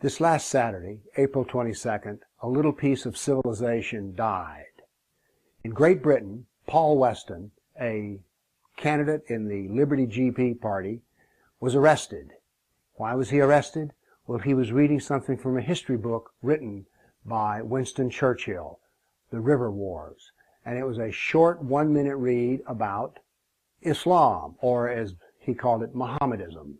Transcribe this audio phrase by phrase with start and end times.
[0.00, 4.84] This last Saturday, April 22nd, a little piece of civilization died.
[5.64, 8.20] In Great Britain, Paul Weston, a
[8.76, 11.00] candidate in the Liberty GB party,
[11.58, 12.30] was arrested.
[12.94, 13.90] Why was he arrested?
[14.24, 16.86] Well, he was reading something from a history book written
[17.26, 18.78] by Winston Churchill,
[19.32, 20.30] The River Wars.
[20.64, 23.18] And it was a short one minute read about
[23.82, 26.74] Islam, or as he called it, Mohammedism.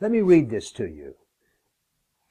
[0.00, 1.16] Let me read this to you.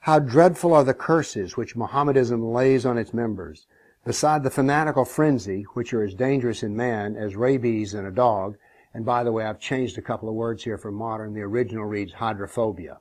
[0.03, 3.67] How dreadful are the curses which Mohammedism lays on its members,
[4.03, 8.57] beside the fanatical frenzy, which are as dangerous in man as rabies in a dog.
[8.93, 11.33] And by the way, I've changed a couple of words here for modern.
[11.33, 12.99] The original reads hydrophobia.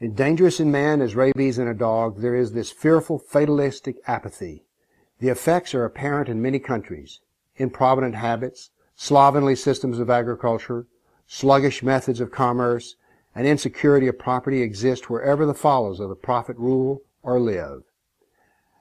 [0.00, 4.64] In dangerous in man as rabies in a dog, there is this fearful fatalistic apathy.
[5.18, 7.20] The effects are apparent in many countries.
[7.56, 10.86] Improvident habits, slovenly systems of agriculture,
[11.26, 12.96] sluggish methods of commerce,
[13.36, 17.82] and insecurity of property exist wherever the followers of the prophet rule or live.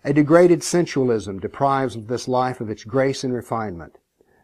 [0.05, 3.97] A degraded sensualism deprives this life of its grace and refinement,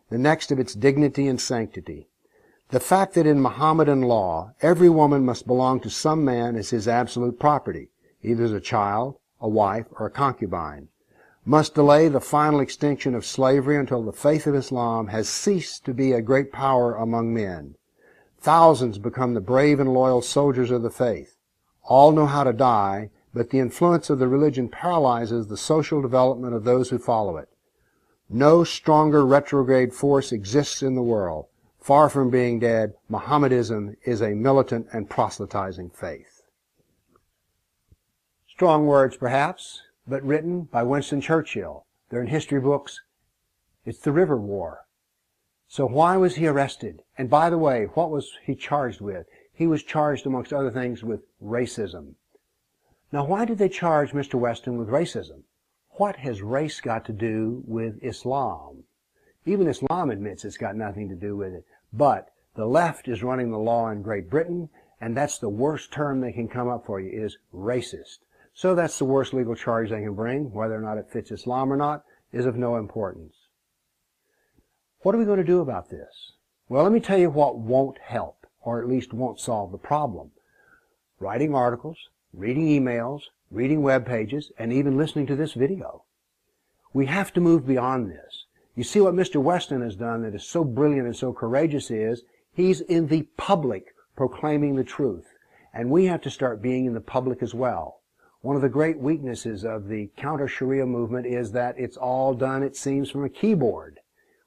[0.10, 2.10] the next of its dignity and sanctity.
[2.72, 6.90] The fact that in Mohammedan law every woman must belong to some man as his
[6.90, 7.90] absolute property,
[8.22, 10.90] either as a child, a wife, or a concubine,
[11.46, 15.94] must delay the final extinction of slavery until the faith of Islam has ceased to
[15.94, 17.76] be a great power among men.
[18.42, 21.38] Thousands become the brave and loyal soldiers of the faith.
[21.84, 26.56] All know how to die, but the influence of the religion paralyzes the social development
[26.56, 27.50] of those who follow it.
[28.30, 31.46] No stronger retrograde force exists in the world.
[31.80, 36.42] Far from being dead, Mohammedism is a militant and proselytizing faith.
[38.48, 41.86] Strong words, perhaps, but written by Winston Churchill.
[42.10, 43.02] They're in history books.
[43.86, 44.86] It's the River War.
[45.72, 47.02] So why was he arrested?
[47.18, 49.26] And by the way, what was he charged with?
[49.54, 52.16] He was charged, amongst other things, with racism.
[53.14, 54.34] Now, why did they charge Mr.
[54.34, 55.44] Weston with racism?
[55.92, 58.84] What has race got to do with Islam?
[59.46, 61.64] Even Islam admits it's got nothing to do with it.
[61.94, 64.68] But the left is running the law in Great Britain,
[65.00, 68.18] and that's the worst term they can come up for you is racist.
[68.54, 70.52] So that's the worst legal charge they can bring.
[70.52, 73.41] Whether or not it fits Islam or not is of no importance.
[75.04, 76.34] What are we going to do about this?
[76.70, 80.30] Well, let me tell you what won't help, or at least won't solve the problem.
[81.20, 81.98] Writing articles,
[82.34, 86.04] reading emails, reading web pages, and even listening to this video.
[86.94, 88.46] We have to move beyond this.
[88.76, 89.42] You see what Mr.
[89.42, 92.22] Weston has done that is so brilliant and so courageous is
[92.54, 95.34] he's in the public proclaiming the truth.
[95.74, 98.02] And we have to start being in the public as well.
[98.42, 102.62] One of the great weaknesses of the counter Sharia movement is that it's all done,
[102.62, 104.00] it seems, from a keyboard.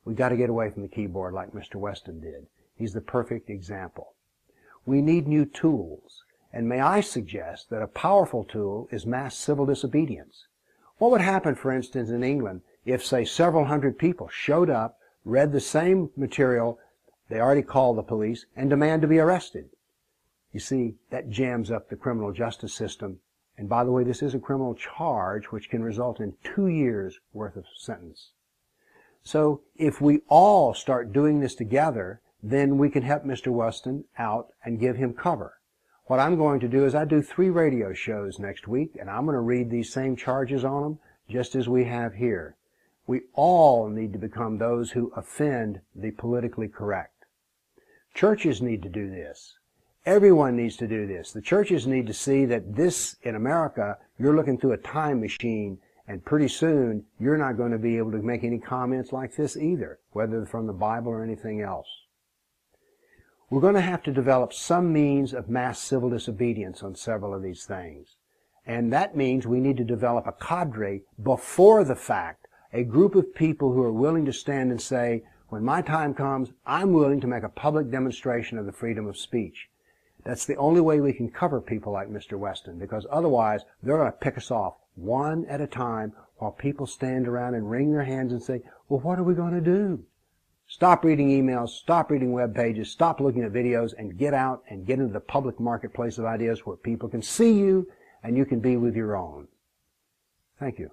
[0.04, 1.76] We've got to get away from the keyboard like Mr.
[1.76, 2.46] Weston did.
[2.76, 4.14] He's the perfect example.
[4.84, 6.24] We need new tools.
[6.52, 10.46] And may I suggest that a powerful tool is mass civil disobedience.
[10.98, 15.52] What would happen, for instance, in England if, say, several hundred people showed up, read
[15.52, 16.78] the same material
[17.28, 19.70] they already called the police, and demand to be arrested?
[20.52, 23.18] You see, that jams up the criminal justice system.
[23.56, 27.18] And by the way, this is a criminal charge which can result in two years
[27.32, 28.30] worth of sentence.
[29.24, 33.48] So if we all start doing this together, then we can help Mr.
[33.48, 35.58] Weston out and give him cover.
[36.06, 39.24] What I'm going to do is I do three radio shows next week, and I'm
[39.24, 42.56] going to read these same charges on them, just as we have here.
[43.06, 47.24] We all need to become those who offend the politically correct.
[48.14, 49.56] Churches need to do this.
[50.04, 51.32] Everyone needs to do this.
[51.32, 55.78] The churches need to see that this, in America, you're looking through a time machine
[56.06, 59.56] and pretty soon, you're not going to be able to make any comments like this
[59.56, 61.88] either, whether from the Bible or anything else.
[63.48, 67.42] We're going to have to develop some means of mass civil disobedience on several of
[67.42, 68.16] these things.
[68.66, 73.34] And that means we need to develop a cadre before the fact, a group of
[73.34, 77.26] people who are willing to stand and say, when my time comes, I'm willing to
[77.26, 79.68] make a public demonstration of the freedom of speech.
[80.24, 82.38] That's the only way we can cover people like Mr.
[82.38, 86.86] Weston, because otherwise they're going to pick us off one at a time while people
[86.86, 90.04] stand around and wring their hands and say, well, what are we going to do?
[90.66, 94.86] Stop reading emails, stop reading web pages, stop looking at videos, and get out and
[94.86, 97.86] get into the public marketplace of ideas where people can see you
[98.22, 99.46] and you can be with your own.
[100.58, 100.90] Thank you.